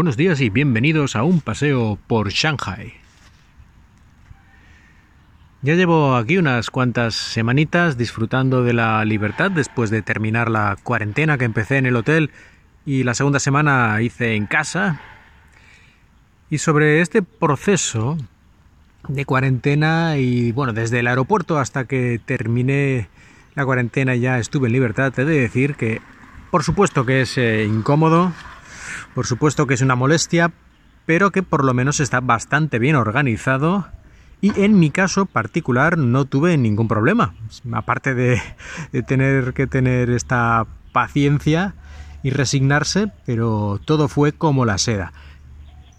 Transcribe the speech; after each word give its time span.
Buenos 0.00 0.16
días 0.16 0.40
y 0.40 0.48
bienvenidos 0.48 1.14
a 1.14 1.24
un 1.24 1.42
paseo 1.42 1.98
por 2.06 2.30
Shanghai. 2.30 2.94
Ya 5.60 5.74
llevo 5.74 6.16
aquí 6.16 6.38
unas 6.38 6.70
cuantas 6.70 7.14
semanitas 7.14 7.98
disfrutando 7.98 8.64
de 8.64 8.72
la 8.72 9.04
libertad 9.04 9.50
después 9.50 9.90
de 9.90 10.00
terminar 10.00 10.50
la 10.50 10.78
cuarentena 10.82 11.36
que 11.36 11.44
empecé 11.44 11.76
en 11.76 11.84
el 11.84 11.96
hotel 11.96 12.30
y 12.86 13.02
la 13.02 13.12
segunda 13.12 13.40
semana 13.40 14.00
hice 14.00 14.36
en 14.36 14.46
casa. 14.46 15.02
Y 16.48 16.56
sobre 16.56 17.02
este 17.02 17.20
proceso 17.20 18.16
de 19.06 19.26
cuarentena 19.26 20.16
y 20.16 20.50
bueno, 20.52 20.72
desde 20.72 21.00
el 21.00 21.08
aeropuerto 21.08 21.58
hasta 21.58 21.84
que 21.84 22.18
terminé 22.24 23.10
la 23.54 23.66
cuarentena 23.66 24.16
ya 24.16 24.38
estuve 24.38 24.68
en 24.68 24.72
libertad, 24.72 25.12
te 25.12 25.22
he 25.22 25.24
de 25.26 25.40
decir 25.40 25.74
que 25.74 26.00
por 26.50 26.64
supuesto 26.64 27.04
que 27.04 27.20
es 27.20 27.36
eh, 27.36 27.66
incómodo, 27.66 28.32
por 29.14 29.26
supuesto 29.26 29.66
que 29.66 29.74
es 29.74 29.82
una 29.82 29.94
molestia, 29.94 30.52
pero 31.06 31.30
que 31.30 31.42
por 31.42 31.64
lo 31.64 31.74
menos 31.74 32.00
está 32.00 32.20
bastante 32.20 32.78
bien 32.78 32.96
organizado 32.96 33.86
y 34.40 34.58
en 34.60 34.78
mi 34.78 34.90
caso 34.90 35.26
particular 35.26 35.98
no 35.98 36.24
tuve 36.24 36.56
ningún 36.56 36.88
problema. 36.88 37.34
Aparte 37.72 38.14
de, 38.14 38.40
tener 39.06 39.52
que 39.52 39.66
tener 39.66 40.10
esta 40.10 40.66
paciencia 40.92 41.74
y 42.22 42.30
resignarse, 42.30 43.12
pero 43.26 43.80
todo 43.84 44.08
fue 44.08 44.32
como 44.32 44.64
la 44.64 44.78
seda. 44.78 45.12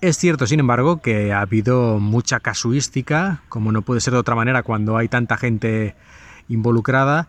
Es 0.02 0.17
cierto, 0.17 0.47
sin 0.47 0.59
embargo, 0.59 1.02
que 1.02 1.31
ha 1.31 1.41
habido 1.41 1.99
mucha 1.99 2.39
casuística, 2.39 3.43
como 3.49 3.71
no 3.71 3.83
puede 3.83 4.02
ser 4.02 4.14
de 4.14 4.19
otra 4.19 4.33
manera 4.33 4.64
cuando 4.64 4.97
hay 4.97 5.08
tanta 5.08 5.38
gente 5.38 5.95
involucrada, 6.47 7.27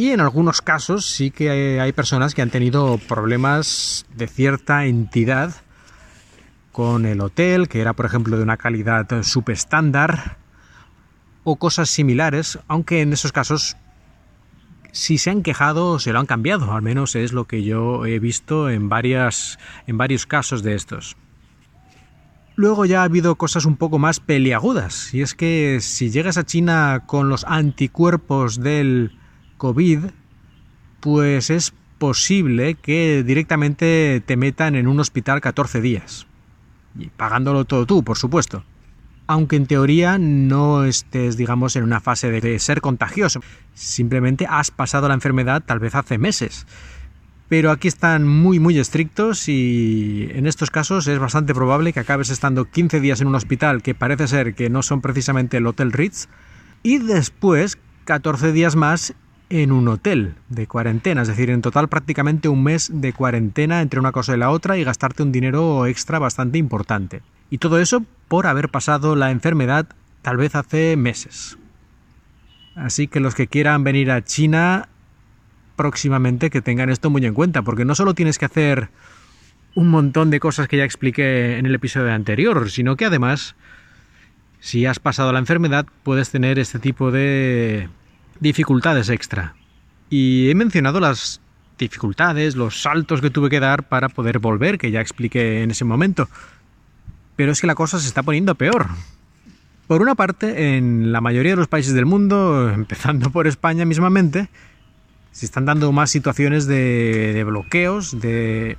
y 0.00 0.12
en 0.12 0.20
algunos 0.20 0.62
casos 0.62 1.04
sí 1.04 1.30
que 1.30 1.78
hay 1.78 1.92
personas 1.92 2.34
que 2.34 2.40
han 2.40 2.48
tenido 2.48 2.96
problemas 2.96 4.06
de 4.16 4.28
cierta 4.28 4.86
entidad 4.86 5.54
con 6.72 7.04
el 7.04 7.20
hotel, 7.20 7.68
que 7.68 7.82
era 7.82 7.92
por 7.92 8.06
ejemplo 8.06 8.38
de 8.38 8.42
una 8.42 8.56
calidad 8.56 9.06
subestándar, 9.22 10.38
o 11.44 11.56
cosas 11.56 11.90
similares, 11.90 12.58
aunque 12.66 13.02
en 13.02 13.12
esos 13.12 13.30
casos 13.30 13.76
si 14.90 15.18
se 15.18 15.28
han 15.28 15.42
quejado 15.42 15.98
se 15.98 16.14
lo 16.14 16.18
han 16.18 16.24
cambiado, 16.24 16.72
al 16.72 16.80
menos 16.80 17.14
es 17.14 17.34
lo 17.34 17.44
que 17.44 17.62
yo 17.62 18.06
he 18.06 18.18
visto 18.18 18.70
en, 18.70 18.88
varias, 18.88 19.58
en 19.86 19.98
varios 19.98 20.24
casos 20.24 20.62
de 20.62 20.76
estos. 20.76 21.18
Luego 22.56 22.86
ya 22.86 23.02
ha 23.02 23.04
habido 23.04 23.34
cosas 23.34 23.66
un 23.66 23.76
poco 23.76 23.98
más 23.98 24.18
peliagudas, 24.18 25.12
y 25.12 25.20
es 25.20 25.34
que 25.34 25.76
si 25.82 26.08
llegas 26.08 26.38
a 26.38 26.46
China 26.46 27.02
con 27.06 27.28
los 27.28 27.44
anticuerpos 27.44 28.60
del 28.60 29.19
COVID, 29.60 30.06
pues 31.00 31.50
es 31.50 31.74
posible 31.98 32.76
que 32.76 33.22
directamente 33.22 34.22
te 34.24 34.38
metan 34.38 34.74
en 34.74 34.88
un 34.88 34.98
hospital 35.00 35.42
14 35.42 35.82
días. 35.82 36.26
Y 36.98 37.08
pagándolo 37.08 37.66
todo 37.66 37.84
tú, 37.84 38.02
por 38.02 38.16
supuesto. 38.16 38.64
Aunque 39.26 39.56
en 39.56 39.66
teoría 39.66 40.16
no 40.16 40.84
estés, 40.84 41.36
digamos, 41.36 41.76
en 41.76 41.84
una 41.84 42.00
fase 42.00 42.30
de 42.30 42.58
ser 42.58 42.80
contagioso. 42.80 43.42
Simplemente 43.74 44.46
has 44.48 44.70
pasado 44.70 45.08
la 45.08 45.14
enfermedad 45.14 45.62
tal 45.64 45.78
vez 45.78 45.94
hace 45.94 46.16
meses. 46.16 46.66
Pero 47.50 47.70
aquí 47.70 47.86
están 47.86 48.26
muy, 48.26 48.60
muy 48.60 48.78
estrictos 48.78 49.46
y 49.46 50.26
en 50.30 50.46
estos 50.46 50.70
casos 50.70 51.06
es 51.06 51.18
bastante 51.18 51.52
probable 51.54 51.92
que 51.92 52.00
acabes 52.00 52.30
estando 52.30 52.64
15 52.64 52.98
días 53.00 53.20
en 53.20 53.26
un 53.26 53.34
hospital 53.34 53.82
que 53.82 53.94
parece 53.94 54.26
ser 54.26 54.54
que 54.54 54.70
no 54.70 54.82
son 54.82 55.02
precisamente 55.02 55.58
el 55.58 55.66
Hotel 55.66 55.92
Ritz 55.92 56.28
y 56.82 56.96
después 56.96 57.76
14 58.06 58.52
días 58.52 58.74
más 58.74 59.14
en 59.50 59.72
un 59.72 59.88
hotel 59.88 60.34
de 60.48 60.66
cuarentena, 60.68 61.22
es 61.22 61.28
decir, 61.28 61.50
en 61.50 61.60
total 61.60 61.88
prácticamente 61.88 62.48
un 62.48 62.62
mes 62.62 62.88
de 62.92 63.12
cuarentena 63.12 63.82
entre 63.82 64.00
una 64.00 64.12
cosa 64.12 64.34
y 64.34 64.38
la 64.38 64.50
otra 64.50 64.78
y 64.78 64.84
gastarte 64.84 65.24
un 65.24 65.32
dinero 65.32 65.86
extra 65.86 66.20
bastante 66.20 66.56
importante. 66.56 67.20
Y 67.50 67.58
todo 67.58 67.80
eso 67.80 68.04
por 68.28 68.46
haber 68.46 68.68
pasado 68.68 69.16
la 69.16 69.32
enfermedad 69.32 69.88
tal 70.22 70.36
vez 70.36 70.54
hace 70.54 70.96
meses. 70.96 71.58
Así 72.76 73.08
que 73.08 73.18
los 73.18 73.34
que 73.34 73.48
quieran 73.48 73.82
venir 73.82 74.12
a 74.12 74.24
China 74.24 74.88
próximamente 75.74 76.50
que 76.50 76.62
tengan 76.62 76.88
esto 76.88 77.10
muy 77.10 77.26
en 77.26 77.34
cuenta, 77.34 77.62
porque 77.62 77.84
no 77.84 77.96
solo 77.96 78.14
tienes 78.14 78.38
que 78.38 78.44
hacer 78.44 78.90
un 79.74 79.88
montón 79.88 80.30
de 80.30 80.38
cosas 80.38 80.68
que 80.68 80.76
ya 80.76 80.84
expliqué 80.84 81.58
en 81.58 81.66
el 81.66 81.74
episodio 81.74 82.12
anterior, 82.12 82.70
sino 82.70 82.96
que 82.96 83.06
además, 83.06 83.56
si 84.60 84.86
has 84.86 85.00
pasado 85.00 85.32
la 85.32 85.38
enfermedad, 85.40 85.86
puedes 86.04 86.30
tener 86.30 86.58
este 86.58 86.78
tipo 86.78 87.10
de 87.10 87.88
dificultades 88.40 89.08
extra. 89.08 89.54
Y 90.08 90.50
he 90.50 90.54
mencionado 90.54 90.98
las 90.98 91.40
dificultades, 91.78 92.56
los 92.56 92.82
saltos 92.82 93.20
que 93.20 93.30
tuve 93.30 93.48
que 93.48 93.60
dar 93.60 93.84
para 93.84 94.08
poder 94.08 94.38
volver, 94.38 94.78
que 94.78 94.90
ya 94.90 95.00
expliqué 95.00 95.62
en 95.62 95.70
ese 95.70 95.84
momento. 95.84 96.28
Pero 97.36 97.52
es 97.52 97.60
que 97.60 97.66
la 97.66 97.74
cosa 97.74 97.98
se 97.98 98.08
está 98.08 98.22
poniendo 98.22 98.54
peor. 98.54 98.88
Por 99.86 100.02
una 100.02 100.14
parte, 100.14 100.76
en 100.76 101.10
la 101.10 101.20
mayoría 101.20 101.52
de 101.52 101.56
los 101.56 101.68
países 101.68 101.94
del 101.94 102.06
mundo, 102.06 102.70
empezando 102.74 103.30
por 103.30 103.46
España 103.46 103.84
mismamente, 103.84 104.48
se 105.32 105.46
están 105.46 105.64
dando 105.64 105.90
más 105.92 106.10
situaciones 106.10 106.66
de, 106.66 107.32
de 107.32 107.44
bloqueos, 107.44 108.20
de 108.20 108.78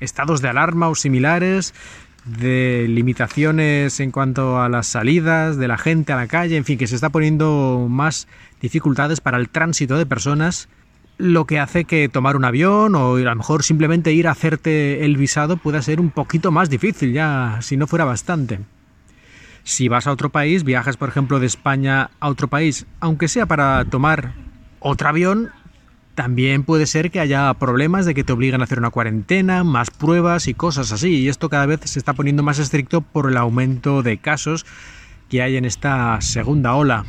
estados 0.00 0.42
de 0.42 0.48
alarma 0.48 0.88
o 0.88 0.94
similares, 0.94 1.74
de 2.36 2.86
limitaciones 2.88 4.00
en 4.00 4.10
cuanto 4.10 4.60
a 4.60 4.68
las 4.68 4.86
salidas 4.86 5.56
de 5.56 5.68
la 5.68 5.78
gente 5.78 6.12
a 6.12 6.16
la 6.16 6.26
calle, 6.26 6.56
en 6.56 6.64
fin, 6.64 6.78
que 6.78 6.86
se 6.86 6.94
está 6.94 7.10
poniendo 7.10 7.86
más 7.88 8.28
dificultades 8.60 9.20
para 9.20 9.38
el 9.38 9.48
tránsito 9.48 9.96
de 9.96 10.06
personas, 10.06 10.68
lo 11.16 11.46
que 11.46 11.58
hace 11.58 11.84
que 11.84 12.08
tomar 12.08 12.36
un 12.36 12.44
avión 12.44 12.94
o 12.94 13.16
a 13.16 13.20
lo 13.20 13.34
mejor 13.34 13.64
simplemente 13.64 14.12
ir 14.12 14.28
a 14.28 14.32
hacerte 14.32 15.04
el 15.04 15.16
visado 15.16 15.56
pueda 15.56 15.82
ser 15.82 16.00
un 16.00 16.10
poquito 16.10 16.52
más 16.52 16.70
difícil 16.70 17.12
ya, 17.12 17.58
si 17.60 17.76
no 17.76 17.86
fuera 17.86 18.04
bastante. 18.04 18.60
Si 19.64 19.88
vas 19.88 20.06
a 20.06 20.12
otro 20.12 20.30
país, 20.30 20.64
viajas 20.64 20.96
por 20.96 21.08
ejemplo 21.08 21.40
de 21.40 21.46
España 21.46 22.10
a 22.20 22.28
otro 22.28 22.48
país, 22.48 22.86
aunque 23.00 23.28
sea 23.28 23.46
para 23.46 23.84
tomar 23.84 24.32
otro 24.80 25.08
avión, 25.08 25.50
también 26.18 26.64
puede 26.64 26.86
ser 26.86 27.12
que 27.12 27.20
haya 27.20 27.54
problemas 27.54 28.04
de 28.04 28.12
que 28.12 28.24
te 28.24 28.32
obligan 28.32 28.60
a 28.60 28.64
hacer 28.64 28.80
una 28.80 28.90
cuarentena, 28.90 29.62
más 29.62 29.88
pruebas 29.92 30.48
y 30.48 30.54
cosas 30.54 30.90
así. 30.90 31.10
Y 31.10 31.28
esto 31.28 31.48
cada 31.48 31.64
vez 31.64 31.78
se 31.84 31.96
está 31.96 32.12
poniendo 32.12 32.42
más 32.42 32.58
estricto 32.58 33.02
por 33.02 33.30
el 33.30 33.36
aumento 33.36 34.02
de 34.02 34.18
casos 34.18 34.66
que 35.28 35.42
hay 35.42 35.56
en 35.56 35.64
esta 35.64 36.20
segunda 36.20 36.74
ola, 36.74 37.04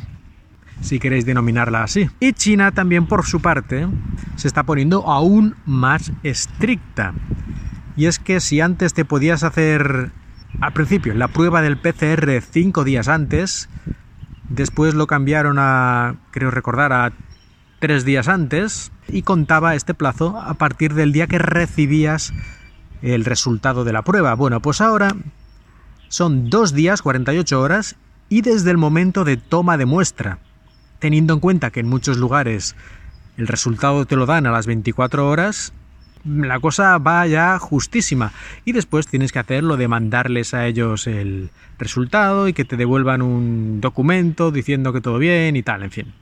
si 0.80 1.00
queréis 1.00 1.26
denominarla 1.26 1.82
así. 1.82 2.08
Y 2.20 2.34
China 2.34 2.70
también 2.70 3.08
por 3.08 3.26
su 3.26 3.40
parte 3.40 3.88
se 4.36 4.46
está 4.46 4.62
poniendo 4.62 5.04
aún 5.10 5.56
más 5.66 6.12
estricta. 6.22 7.12
Y 7.96 8.06
es 8.06 8.20
que 8.20 8.38
si 8.38 8.60
antes 8.60 8.94
te 8.94 9.04
podías 9.04 9.42
hacer 9.42 10.12
al 10.60 10.72
principio 10.72 11.14
la 11.14 11.26
prueba 11.26 11.62
del 11.62 11.78
PCR 11.78 12.40
cinco 12.48 12.84
días 12.84 13.08
antes, 13.08 13.68
después 14.48 14.94
lo 14.94 15.08
cambiaron 15.08 15.56
a, 15.58 16.14
creo 16.30 16.52
recordar, 16.52 16.92
a 16.92 17.12
tres 17.80 18.04
días 18.04 18.28
antes 18.28 18.92
y 19.08 19.22
contaba 19.22 19.74
este 19.74 19.94
plazo 19.94 20.38
a 20.38 20.54
partir 20.54 20.94
del 20.94 21.12
día 21.12 21.26
que 21.26 21.38
recibías 21.38 22.32
el 23.02 23.24
resultado 23.24 23.84
de 23.84 23.92
la 23.92 24.02
prueba. 24.02 24.34
Bueno, 24.34 24.60
pues 24.60 24.80
ahora 24.80 25.16
son 26.08 26.50
dos 26.50 26.74
días, 26.74 27.02
48 27.02 27.60
horas 27.60 27.96
y 28.28 28.42
desde 28.42 28.70
el 28.70 28.76
momento 28.76 29.24
de 29.24 29.38
toma 29.38 29.78
de 29.78 29.86
muestra, 29.86 30.38
teniendo 30.98 31.34
en 31.34 31.40
cuenta 31.40 31.70
que 31.70 31.80
en 31.80 31.88
muchos 31.88 32.18
lugares 32.18 32.76
el 33.38 33.48
resultado 33.48 34.04
te 34.04 34.16
lo 34.16 34.26
dan 34.26 34.46
a 34.46 34.52
las 34.52 34.66
24 34.66 35.26
horas, 35.26 35.72
la 36.22 36.60
cosa 36.60 36.98
va 36.98 37.26
ya 37.26 37.58
justísima. 37.58 38.32
Y 38.66 38.72
después 38.72 39.06
tienes 39.06 39.32
que 39.32 39.38
hacer 39.38 39.64
lo 39.64 39.78
de 39.78 39.88
mandarles 39.88 40.52
a 40.52 40.66
ellos 40.66 41.06
el 41.06 41.48
resultado 41.78 42.46
y 42.46 42.52
que 42.52 42.66
te 42.66 42.76
devuelvan 42.76 43.22
un 43.22 43.80
documento 43.80 44.50
diciendo 44.50 44.92
que 44.92 45.00
todo 45.00 45.16
bien 45.16 45.56
y 45.56 45.62
tal, 45.62 45.82
en 45.82 45.90
fin 45.90 46.12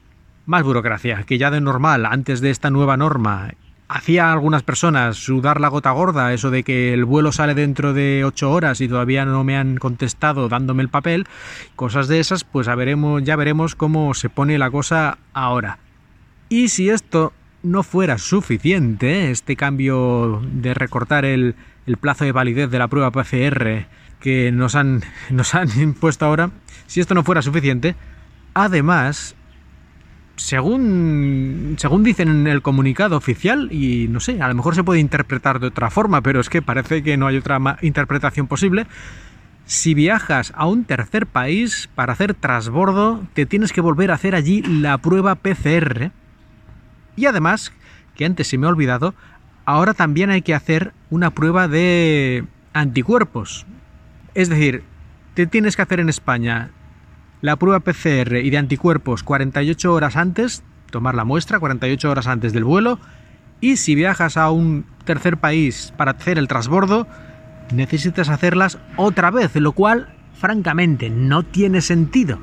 más 0.49 0.63
burocracia, 0.63 1.25
que 1.25 1.37
ya 1.37 1.51
de 1.51 1.61
normal, 1.61 2.07
antes 2.07 2.41
de 2.41 2.49
esta 2.49 2.71
nueva 2.71 2.97
norma, 2.97 3.51
hacía 3.87 4.29
a 4.29 4.33
algunas 4.33 4.63
personas 4.63 5.19
sudar 5.19 5.61
la 5.61 5.69
gota 5.69 5.91
gorda, 5.91 6.33
eso 6.33 6.51
de 6.51 6.63
que 6.63 6.95
el 6.95 7.05
vuelo 7.05 7.33
sale 7.33 7.55
dentro 7.55 7.93
de 7.93 8.25
ocho 8.25 8.51
horas 8.51 8.81
y 8.81 8.89
todavía 8.89 9.27
no 9.27 9.45
me 9.45 9.59
han 9.59 9.77
contestado 9.77 10.49
dándome 10.49 10.83
el 10.83 10.89
papel, 10.89 11.27
cosas 11.77 12.09
de 12.09 12.19
esas, 12.19 12.45
pues 12.45 12.67
ya 12.67 12.75
veremos, 13.37 13.75
cómo 13.75 14.15
se 14.15 14.31
pone 14.31 14.57
la 14.57 14.71
cosa 14.71 15.19
ahora. 15.35 15.81
Y 16.49 16.69
si 16.69 16.89
esto 16.89 17.35
no 17.63 17.83
fuera 17.83 18.17
suficiente, 18.17 19.31
este 19.31 19.55
cambio 19.55 20.41
de 20.51 20.73
recortar 20.73 21.27
el, 21.27 21.57
el 21.87 21.99
plazo 21.99 22.25
de 22.25 22.33
validez 22.33 22.71
de 22.71 22.79
la 22.79 22.89
prueba 22.89 23.11
PCR 23.11 23.85
que 24.19 24.51
nos 24.51 24.77
han, 24.77 25.03
nos 25.31 25.55
han 25.55 25.69
impuesto 25.79 26.25
ahora, 26.25 26.53
si 26.87 27.01
esto 27.01 27.15
no 27.15 27.23
fuera 27.23 27.43
suficiente, 27.43 27.97
además 28.55 29.35
según, 30.39 31.75
según 31.79 32.05
dicen 32.05 32.29
en 32.29 32.47
el 32.47 32.63
comunicado 32.63 33.17
oficial, 33.17 33.69
y 33.73 34.07
no 34.09 34.21
sé, 34.21 34.41
a 34.41 34.49
lo 34.49 34.55
mejor 34.55 34.75
se 34.75 34.85
puede 34.85 35.01
interpretar 35.01 35.61
de 35.61 35.67
otra 35.67 35.91
forma, 35.91 36.23
pero 36.23 36.41
es 36.41 36.49
que 36.49 36.63
parece 36.63 37.03
que 37.03 37.17
no 37.17 37.27
hay 37.27 37.37
otra 37.37 37.79
interpretación 37.83 38.47
posible. 38.47 38.87
Si 39.67 39.93
viajas 39.93 40.53
a 40.57 40.67
un 40.67 40.85
tercer 40.85 41.27
país 41.27 41.91
para 41.95 42.15
hacer 42.15 42.35
trasbordo, 42.35 43.23
te 43.35 43.45
tienes 43.45 43.73
que 43.73 43.83
volver 43.83 44.11
a 44.11 44.15
hacer 44.15 44.35
allí 44.35 44.63
la 44.63 44.97
prueba 44.99 45.35
PCR. 45.35 46.13
Y 47.17 47.27
además, 47.27 47.73
que 48.17 48.25
antes 48.25 48.49
se 48.49 48.57
me 48.57 48.67
ha 48.67 48.71
olvidado, 48.71 49.15
ahora 49.67 49.93
también 49.93 50.31
hay 50.31 50.41
que 50.41 50.55
hacer 50.55 50.95
una 51.11 51.31
prueba 51.31 51.69
de 51.69 52.45
anticuerpos. 52.73 53.67
Es 54.35 54.49
decir, 54.49 54.85
te 55.35 55.47
tienes 55.47 55.77
que 55.77 55.83
hacer 55.83 56.01
en 56.01 56.09
España 56.09 56.71
la 57.41 57.57
prueba 57.57 57.81
PCR 57.81 58.37
y 58.37 58.51
de 58.51 58.59
anticuerpos 58.59 59.23
48 59.23 59.93
horas 59.93 60.17
antes, 60.17 60.63
tomar 60.91 61.15
la 61.15 61.25
muestra 61.25 61.61
48 61.61 62.11
horas 62.11 62.27
antes 62.27 62.53
del 62.53 62.65
vuelo, 62.65 62.99
y 63.61 63.77
si 63.77 63.95
viajas 63.95 64.37
a 64.37 64.51
un 64.51 64.87
tercer 65.05 65.37
país 65.37 65.93
para 65.97 66.13
hacer 66.13 66.39
el 66.39 66.49
transbordo, 66.49 67.07
necesitas 67.73 68.29
hacerlas 68.29 68.79
otra 68.97 69.31
vez, 69.31 69.55
lo 69.57 69.73
cual, 69.73 70.15
francamente, 70.35 71.11
no 71.11 71.43
tiene 71.45 71.81
sentido. 71.81 72.39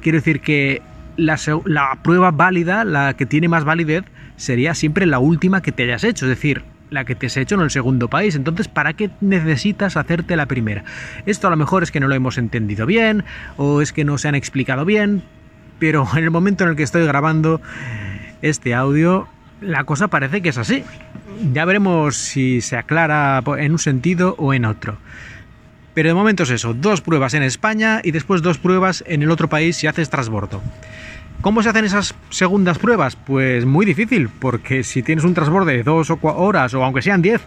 Quiero 0.00 0.18
decir 0.18 0.40
que 0.40 0.82
la, 1.16 1.38
la, 1.64 1.98
prueba 2.02 2.30
válida, 2.30 2.84
la 2.84 3.14
que 3.14 3.26
tiene 3.26 3.48
más 3.48 3.64
validez, 3.64 4.04
sería 4.36 4.74
siempre 4.74 5.06
la 5.06 5.18
última 5.18 5.62
que 5.62 5.72
te 5.72 5.84
hayas 5.84 6.04
hecho, 6.04 6.26
es 6.26 6.30
decir, 6.30 6.64
la 6.92 7.04
que 7.04 7.14
te 7.14 7.26
has 7.26 7.36
hecho 7.36 7.54
en 7.56 7.62
el 7.62 7.70
segundo 7.70 8.08
país. 8.08 8.36
Entonces, 8.36 8.68
¿para 8.68 8.92
qué 8.92 9.10
necesitas 9.20 9.96
hacerte 9.96 10.36
la 10.36 10.46
primera? 10.46 10.84
Esto 11.26 11.48
a 11.48 11.50
lo 11.50 11.56
mejor 11.56 11.82
es 11.82 11.90
que 11.90 12.00
no 12.00 12.08
lo 12.08 12.14
hemos 12.14 12.38
entendido 12.38 12.86
bien, 12.86 13.24
o 13.56 13.80
es 13.80 13.92
que 13.92 14.04
no 14.04 14.18
se 14.18 14.28
han 14.28 14.34
explicado 14.34 14.84
bien, 14.84 15.22
pero 15.78 16.06
en 16.16 16.24
el 16.24 16.30
momento 16.30 16.64
en 16.64 16.70
el 16.70 16.76
que 16.76 16.82
estoy 16.82 17.04
grabando 17.04 17.60
este 18.42 18.74
audio, 18.74 19.28
la 19.60 19.84
cosa 19.84 20.08
parece 20.08 20.42
que 20.42 20.50
es 20.50 20.58
así. 20.58 20.84
Ya 21.52 21.64
veremos 21.64 22.16
si 22.16 22.60
se 22.60 22.76
aclara 22.76 23.42
en 23.58 23.72
un 23.72 23.78
sentido 23.78 24.34
o 24.38 24.54
en 24.54 24.64
otro. 24.64 24.98
Pero 25.94 26.08
de 26.08 26.14
momento 26.14 26.44
es 26.44 26.50
eso, 26.50 26.72
dos 26.72 27.02
pruebas 27.02 27.34
en 27.34 27.42
España 27.42 28.00
y 28.02 28.12
después 28.12 28.40
dos 28.40 28.58
pruebas 28.58 29.04
en 29.06 29.22
el 29.22 29.30
otro 29.30 29.48
país 29.48 29.76
si 29.76 29.86
haces 29.86 30.08
transbordo. 30.08 30.62
¿Cómo 31.42 31.60
se 31.60 31.70
hacen 31.70 31.84
esas 31.84 32.14
segundas 32.30 32.78
pruebas? 32.78 33.16
Pues 33.16 33.66
muy 33.66 33.84
difícil, 33.84 34.28
porque 34.28 34.84
si 34.84 35.02
tienes 35.02 35.24
un 35.24 35.34
transborde 35.34 35.76
de 35.76 35.82
dos 35.82 36.08
horas 36.22 36.72
o 36.72 36.84
aunque 36.84 37.02
sean 37.02 37.20
diez, 37.20 37.40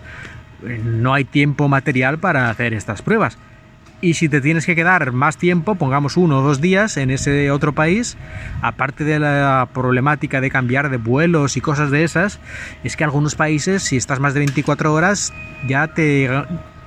eh, 0.65 0.81
no 0.83 1.13
hay 1.13 1.24
tiempo 1.24 1.69
material 1.69 2.19
para 2.19 2.50
hacer 2.50 2.74
estas 2.74 3.01
pruebas. 3.01 3.38
Y 4.01 4.15
si 4.15 4.27
te 4.27 4.42
tienes 4.42 4.65
que 4.65 4.75
quedar 4.75 5.13
más 5.13 5.38
tiempo, 5.38 5.75
pongamos 5.75 6.18
uno 6.18 6.39
o 6.39 6.42
dos 6.42 6.59
días 6.59 6.97
en 6.97 7.09
ese 7.09 7.50
otro 7.51 7.71
país, 7.71 8.18
aparte 8.62 9.06
de 9.06 9.18
la 9.18 9.69
problemática 9.74 10.41
de 10.41 10.51
cambiar 10.51 10.89
de 10.89 10.98
vuelos 10.98 11.56
y 11.56 11.62
cosas 11.62 11.89
de 11.89 12.03
esas, 12.03 12.41
es 12.83 12.98
que 12.98 13.06
algunos 13.06 13.36
países, 13.36 13.81
si 13.81 13.95
estás 13.95 14.19
más 14.19 14.33
de 14.33 14.41
24 14.41 14.94
horas, 14.94 15.33
ya 15.69 15.88
te, 15.88 16.30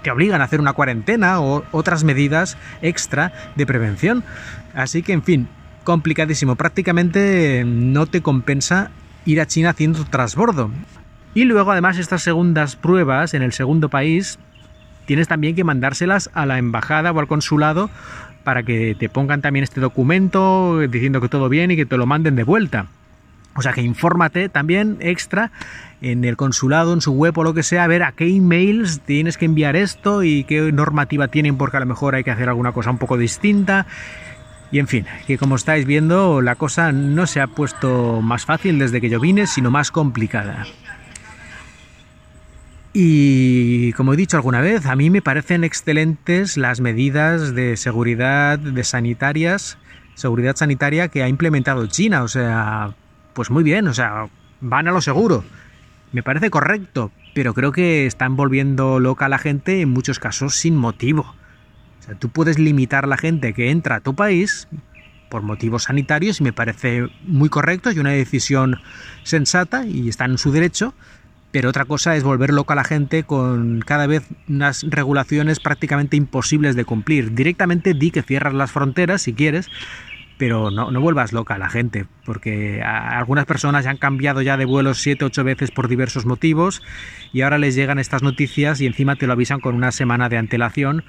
te 0.02 0.10
obligan 0.10 0.42
a 0.42 0.44
hacer 0.44 0.60
una 0.60 0.74
cuarentena 0.74 1.40
o 1.40 1.64
otras 1.72 2.04
medidas 2.04 2.58
extra 2.82 3.32
de 3.56 3.64
prevención. 3.64 4.24
Así 4.74 5.02
que, 5.02 5.14
en 5.14 5.22
fin, 5.22 5.48
complicadísimo. 5.88 6.54
Prácticamente 6.54 7.64
no 7.64 8.04
te 8.04 8.20
compensa 8.20 8.90
ir 9.24 9.40
a 9.40 9.46
China 9.46 9.70
haciendo 9.70 10.04
transbordo. 10.04 10.70
Y 11.32 11.44
luego, 11.44 11.72
además, 11.72 11.96
estas 11.96 12.20
segundas 12.20 12.76
pruebas 12.76 13.32
en 13.32 13.40
el 13.40 13.54
segundo 13.54 13.88
país 13.88 14.38
tienes 15.06 15.28
también 15.28 15.56
que 15.56 15.64
mandárselas 15.64 16.28
a 16.34 16.44
la 16.44 16.58
embajada 16.58 17.10
o 17.10 17.18
al 17.18 17.26
consulado 17.26 17.88
para 18.44 18.64
que 18.64 18.96
te 18.98 19.08
pongan 19.08 19.40
también 19.40 19.62
este 19.64 19.80
documento 19.80 20.78
diciendo 20.90 21.22
que 21.22 21.30
todo 21.30 21.48
bien 21.48 21.70
y 21.70 21.76
que 21.76 21.86
te 21.86 21.96
lo 21.96 22.04
manden 22.04 22.36
de 22.36 22.44
vuelta. 22.44 22.88
O 23.56 23.62
sea 23.62 23.72
que 23.72 23.80
infórmate 23.80 24.50
también 24.50 24.98
extra 25.00 25.52
en 26.02 26.22
el 26.26 26.36
consulado, 26.36 26.92
en 26.92 27.00
su 27.00 27.14
web 27.14 27.38
o 27.38 27.44
lo 27.44 27.54
que 27.54 27.62
sea, 27.62 27.84
a 27.84 27.86
ver 27.86 28.02
a 28.02 28.12
qué 28.12 28.28
emails 28.28 29.00
tienes 29.00 29.38
que 29.38 29.46
enviar 29.46 29.74
esto 29.74 30.22
y 30.22 30.44
qué 30.44 30.70
normativa 30.70 31.28
tienen 31.28 31.56
porque 31.56 31.78
a 31.78 31.80
lo 31.80 31.86
mejor 31.86 32.14
hay 32.14 32.24
que 32.24 32.30
hacer 32.30 32.50
alguna 32.50 32.72
cosa 32.72 32.90
un 32.90 32.98
poco 32.98 33.16
distinta. 33.16 33.86
Y 34.70 34.78
en 34.78 34.86
fin, 34.86 35.06
que 35.26 35.38
como 35.38 35.56
estáis 35.56 35.86
viendo 35.86 36.42
la 36.42 36.56
cosa 36.56 36.92
no 36.92 37.26
se 37.26 37.40
ha 37.40 37.46
puesto 37.46 38.20
más 38.20 38.44
fácil 38.44 38.78
desde 38.78 39.00
que 39.00 39.08
yo 39.08 39.18
vine, 39.18 39.46
sino 39.46 39.70
más 39.70 39.90
complicada. 39.90 40.66
Y 42.92 43.92
como 43.92 44.12
he 44.12 44.16
dicho 44.16 44.36
alguna 44.36 44.60
vez, 44.60 44.86
a 44.86 44.96
mí 44.96 45.08
me 45.08 45.22
parecen 45.22 45.64
excelentes 45.64 46.56
las 46.56 46.80
medidas 46.80 47.54
de 47.54 47.76
seguridad 47.76 48.58
de 48.58 48.84
sanitarias, 48.84 49.78
seguridad 50.14 50.56
sanitaria 50.56 51.08
que 51.08 51.22
ha 51.22 51.28
implementado 51.28 51.86
China. 51.86 52.22
O 52.22 52.28
sea, 52.28 52.94
pues 53.34 53.50
muy 53.50 53.62
bien, 53.62 53.88
o 53.88 53.94
sea, 53.94 54.26
van 54.60 54.88
a 54.88 54.92
lo 54.92 55.00
seguro. 55.00 55.44
Me 56.12 56.22
parece 56.22 56.50
correcto, 56.50 57.12
pero 57.34 57.54
creo 57.54 57.72
que 57.72 58.06
están 58.06 58.36
volviendo 58.36 58.98
loca 58.98 59.26
a 59.26 59.28
la 59.28 59.38
gente 59.38 59.80
en 59.80 59.90
muchos 59.90 60.18
casos 60.18 60.56
sin 60.56 60.74
motivo. 60.74 61.34
Tú 62.16 62.28
puedes 62.28 62.58
limitar 62.58 63.06
la 63.06 63.16
gente 63.16 63.52
que 63.52 63.70
entra 63.70 63.96
a 63.96 64.00
tu 64.00 64.14
país 64.14 64.68
por 65.28 65.42
motivos 65.42 65.84
sanitarios 65.84 66.40
y 66.40 66.44
me 66.44 66.52
parece 66.52 67.06
muy 67.24 67.48
correcto 67.48 67.90
y 67.90 67.98
una 67.98 68.10
decisión 68.10 68.76
sensata 69.22 69.84
y 69.86 70.08
está 70.08 70.24
en 70.24 70.38
su 70.38 70.52
derecho, 70.52 70.94
pero 71.50 71.70
otra 71.70 71.84
cosa 71.84 72.16
es 72.16 72.24
volver 72.24 72.52
loca 72.52 72.74
a 72.74 72.76
la 72.76 72.84
gente 72.84 73.24
con 73.24 73.80
cada 73.80 74.06
vez 74.06 74.24
unas 74.48 74.84
regulaciones 74.88 75.60
prácticamente 75.60 76.16
imposibles 76.16 76.76
de 76.76 76.84
cumplir. 76.84 77.34
Directamente 77.34 77.94
di 77.94 78.10
que 78.10 78.22
cierras 78.22 78.54
las 78.54 78.70
fronteras 78.70 79.22
si 79.22 79.34
quieres, 79.34 79.68
pero 80.38 80.70
no, 80.70 80.90
no 80.90 81.00
vuelvas 81.00 81.32
loca 81.32 81.54
a 81.54 81.58
la 81.58 81.68
gente, 81.68 82.06
porque 82.24 82.80
algunas 82.82 83.44
personas 83.44 83.84
ya 83.84 83.90
han 83.90 83.96
cambiado 83.96 84.40
ya 84.40 84.56
de 84.56 84.66
vuelos 84.66 84.98
7, 84.98 85.24
8 85.24 85.44
veces 85.44 85.70
por 85.70 85.88
diversos 85.88 86.26
motivos 86.26 86.82
y 87.32 87.42
ahora 87.42 87.58
les 87.58 87.74
llegan 87.74 87.98
estas 87.98 88.22
noticias 88.22 88.80
y 88.80 88.86
encima 88.86 89.16
te 89.16 89.26
lo 89.26 89.32
avisan 89.32 89.60
con 89.60 89.74
una 89.74 89.90
semana 89.90 90.28
de 90.28 90.38
antelación 90.38 91.04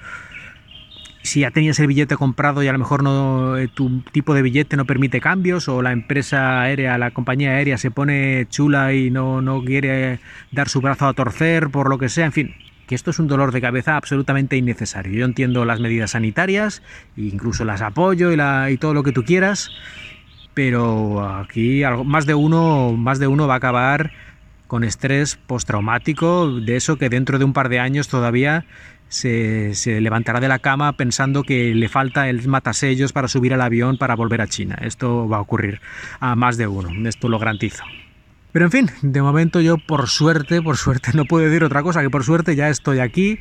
si 1.22 1.40
ya 1.40 1.50
tenías 1.50 1.78
el 1.78 1.86
billete 1.86 2.16
comprado 2.16 2.62
y 2.62 2.68
a 2.68 2.72
lo 2.72 2.78
mejor 2.78 3.02
no 3.02 3.56
eh, 3.58 3.68
tu 3.68 4.00
tipo 4.12 4.34
de 4.34 4.42
billete 4.42 4.76
no 4.76 4.84
permite 4.84 5.20
cambios 5.20 5.68
o 5.68 5.82
la 5.82 5.92
empresa 5.92 6.62
aérea, 6.62 6.98
la 6.98 7.10
compañía 7.10 7.50
aérea 7.50 7.78
se 7.78 7.90
pone 7.90 8.46
chula 8.48 8.94
y 8.94 9.10
no, 9.10 9.42
no 9.42 9.62
quiere 9.62 10.20
dar 10.50 10.68
su 10.68 10.80
brazo 10.80 11.06
a 11.06 11.14
torcer 11.14 11.70
por 11.70 11.90
lo 11.90 11.98
que 11.98 12.08
sea, 12.08 12.26
en 12.26 12.32
fin, 12.32 12.54
que 12.86 12.94
esto 12.94 13.10
es 13.10 13.18
un 13.18 13.28
dolor 13.28 13.52
de 13.52 13.60
cabeza 13.60 13.96
absolutamente 13.96 14.56
innecesario. 14.56 15.12
Yo 15.12 15.24
entiendo 15.24 15.64
las 15.64 15.80
medidas 15.80 16.12
sanitarias, 16.12 16.82
incluso 17.16 17.64
las 17.64 17.82
apoyo 17.82 18.32
y, 18.32 18.36
la, 18.36 18.70
y 18.70 18.78
todo 18.78 18.94
lo 18.94 19.02
que 19.02 19.12
tú 19.12 19.22
quieras, 19.22 19.70
pero 20.54 21.24
aquí 21.24 21.82
más 22.04 22.26
de 22.26 22.34
uno, 22.34 22.92
más 22.96 23.18
de 23.18 23.26
uno 23.26 23.46
va 23.46 23.54
a 23.54 23.58
acabar 23.58 24.10
con 24.70 24.84
estrés 24.84 25.34
postraumático, 25.34 26.48
de 26.60 26.76
eso 26.76 26.96
que 26.96 27.08
dentro 27.08 27.40
de 27.40 27.44
un 27.44 27.52
par 27.52 27.68
de 27.68 27.80
años 27.80 28.06
todavía 28.06 28.66
se, 29.08 29.74
levantará 30.00 30.38
de 30.38 30.46
la 30.46 30.60
cama 30.60 30.92
pensando 30.92 31.42
que 31.42 31.74
le 31.74 31.88
falta 31.88 32.28
el 32.28 32.46
matasellos 32.46 33.12
para 33.12 33.26
subir 33.26 33.52
al 33.52 33.62
avión 33.62 33.98
para 33.98 34.14
volver 34.14 34.40
a 34.40 34.46
China. 34.46 34.78
Esto 34.80 35.28
va 35.28 35.38
a 35.38 35.40
ocurrir 35.40 35.80
a 36.20 36.36
más 36.36 36.56
de 36.56 36.68
uno, 36.68 36.88
esto 37.08 37.28
lo 37.28 37.40
garantizo. 37.40 37.82
Pero 38.52 38.66
en 38.66 38.70
fin, 38.70 38.90
de 39.02 39.20
momento 39.20 39.60
yo 39.60 39.76
por 39.76 40.08
suerte, 40.08 40.62
por 40.62 40.76
suerte 40.76 41.10
no 41.14 41.24
puedo 41.24 41.46
decir 41.46 41.64
otra 41.64 41.82
cosa 41.82 42.00
que 42.00 42.10
por 42.10 42.22
suerte 42.22 42.54
ya 42.54 42.68
estoy 42.68 43.00
aquí 43.00 43.40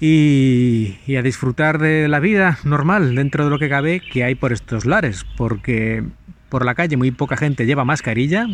y, 0.00 1.16
a 1.16 1.22
disfrutar 1.22 1.78
de 1.78 2.08
la 2.08 2.20
vida 2.20 2.58
normal 2.62 3.14
dentro 3.14 3.44
de 3.44 3.50
lo 3.50 3.58
que 3.58 3.70
cabe 3.70 4.00
que 4.00 4.22
hay 4.22 4.34
por 4.34 4.52
estos 4.52 4.84
lares, 4.84 5.24
porque 5.38 6.04
por 6.50 6.66
la 6.66 6.74
calle 6.74 6.98
muy 6.98 7.10
poca 7.10 7.38
gente 7.38 7.64
lleva 7.64 7.86
mascarilla, 7.86 8.46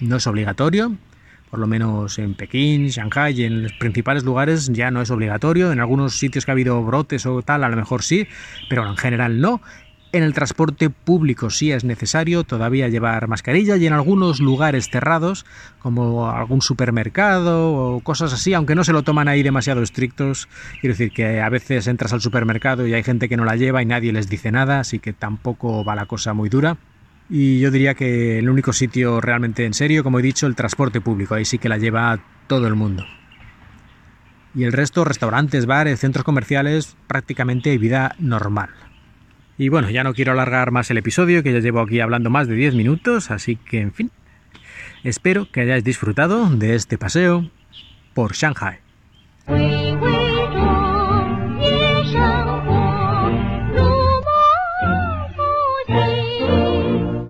no 0.00 0.16
es 0.16 0.26
obligatorio, 0.26 0.96
por 1.50 1.58
lo 1.58 1.66
menos 1.66 2.18
en 2.18 2.34
Pekín, 2.34 2.86
Shanghai 2.86 3.40
y 3.40 3.44
en 3.44 3.64
los 3.64 3.72
principales 3.72 4.22
lugares 4.24 4.70
ya 4.72 4.90
no 4.90 5.02
es 5.02 5.10
obligatorio. 5.10 5.72
En 5.72 5.80
algunos 5.80 6.16
sitios 6.16 6.44
que 6.44 6.50
ha 6.50 6.54
habido 6.54 6.82
brotes 6.82 7.26
o 7.26 7.42
tal, 7.42 7.64
a 7.64 7.68
lo 7.68 7.76
mejor 7.76 8.02
sí, 8.02 8.28
pero 8.68 8.86
en 8.88 8.96
general 8.96 9.40
no. 9.40 9.60
En 10.12 10.24
el 10.24 10.34
transporte 10.34 10.90
público 10.90 11.50
sí 11.50 11.70
es 11.70 11.84
necesario 11.84 12.42
todavía 12.42 12.88
llevar 12.88 13.28
mascarilla 13.28 13.76
y 13.76 13.86
en 13.86 13.92
algunos 13.92 14.40
lugares 14.40 14.90
cerrados, 14.90 15.46
como 15.78 16.28
algún 16.28 16.62
supermercado 16.62 17.72
o 17.72 18.00
cosas 18.00 18.32
así, 18.32 18.52
aunque 18.52 18.74
no 18.74 18.82
se 18.82 18.92
lo 18.92 19.04
toman 19.04 19.28
ahí 19.28 19.44
demasiado 19.44 19.82
estrictos, 19.82 20.48
quiero 20.80 20.94
decir 20.94 21.12
que 21.12 21.40
a 21.40 21.48
veces 21.48 21.86
entras 21.86 22.12
al 22.12 22.20
supermercado 22.20 22.88
y 22.88 22.94
hay 22.94 23.04
gente 23.04 23.28
que 23.28 23.36
no 23.36 23.44
la 23.44 23.54
lleva 23.54 23.82
y 23.82 23.86
nadie 23.86 24.12
les 24.12 24.28
dice 24.28 24.50
nada, 24.50 24.80
así 24.80 24.98
que 24.98 25.12
tampoco 25.12 25.84
va 25.84 25.94
la 25.94 26.06
cosa 26.06 26.32
muy 26.32 26.48
dura. 26.48 26.76
Y 27.30 27.60
yo 27.60 27.70
diría 27.70 27.94
que 27.94 28.40
el 28.40 28.50
único 28.50 28.72
sitio 28.72 29.20
realmente 29.20 29.64
en 29.64 29.72
serio, 29.72 30.02
como 30.02 30.18
he 30.18 30.22
dicho, 30.22 30.48
el 30.48 30.56
transporte 30.56 31.00
público. 31.00 31.36
Ahí 31.36 31.44
sí 31.44 31.58
que 31.58 31.68
la 31.68 31.78
lleva 31.78 32.18
todo 32.48 32.66
el 32.66 32.74
mundo. 32.74 33.06
Y 34.52 34.64
el 34.64 34.72
resto, 34.72 35.04
restaurantes, 35.04 35.66
bares, 35.66 36.00
centros 36.00 36.24
comerciales, 36.24 36.96
prácticamente 37.06 37.78
vida 37.78 38.16
normal. 38.18 38.70
Y 39.58 39.68
bueno, 39.68 39.90
ya 39.90 40.02
no 40.02 40.12
quiero 40.12 40.32
alargar 40.32 40.72
más 40.72 40.90
el 40.90 40.98
episodio, 40.98 41.42
que 41.42 41.52
ya 41.52 41.60
llevo 41.60 41.80
aquí 41.80 42.00
hablando 42.00 42.30
más 42.30 42.48
de 42.48 42.54
10 42.56 42.74
minutos, 42.74 43.30
así 43.30 43.56
que 43.56 43.80
en 43.80 43.92
fin, 43.92 44.10
espero 45.04 45.52
que 45.52 45.60
hayáis 45.60 45.84
disfrutado 45.84 46.48
de 46.48 46.74
este 46.74 46.98
paseo 46.98 47.48
por 48.14 48.32
Shanghai. 48.32 48.78